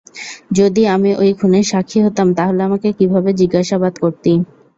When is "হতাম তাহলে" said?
2.05-2.61